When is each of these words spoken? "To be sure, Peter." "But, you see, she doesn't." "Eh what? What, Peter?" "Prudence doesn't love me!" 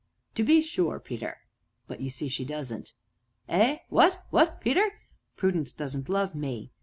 "To 0.33 0.43
be 0.43 0.61
sure, 0.63 0.99
Peter." 0.99 1.37
"But, 1.85 2.01
you 2.01 2.09
see, 2.09 2.27
she 2.27 2.43
doesn't." 2.43 2.95
"Eh 3.47 3.77
what? 3.89 4.25
What, 4.31 4.59
Peter?" 4.59 4.89
"Prudence 5.35 5.73
doesn't 5.73 6.09
love 6.09 6.33
me!" 6.33 6.71